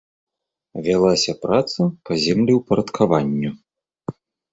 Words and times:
Вялася 0.85 1.33
праца 1.43 1.81
па 2.11 2.17
землеўпарадкаванню. 2.23 3.51